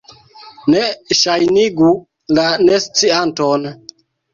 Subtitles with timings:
[0.75, 0.81] Ne
[1.21, 1.93] ŝajnigu
[2.41, 3.73] la nescianton.